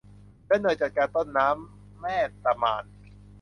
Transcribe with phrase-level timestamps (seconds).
[0.47, 2.83] และหน่วยจัดการต้นน้ำแม่ตะมาน